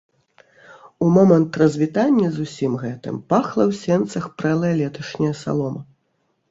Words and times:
У 0.99 1.09
момант 1.17 1.51
развітання 1.63 2.31
з 2.39 2.47
усім 2.47 2.73
гэтым 2.85 3.23
пахла 3.35 3.63
ў 3.69 3.79
сенцах 3.83 4.23
прэлая 4.43 4.75
леташняя 4.83 5.33
салома. 5.45 5.81